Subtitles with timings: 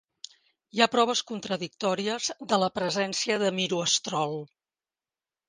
[0.77, 4.37] Hi ha proves contradictòries de la presència de miroestrol.